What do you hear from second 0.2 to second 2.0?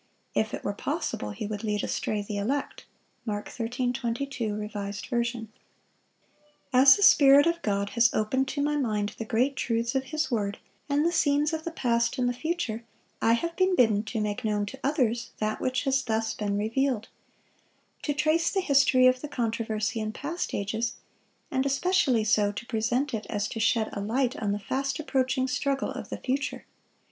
If it were possible, he would lead